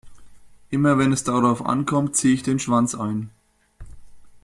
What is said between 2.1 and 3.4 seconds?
ziehe ich den Schwanz ein.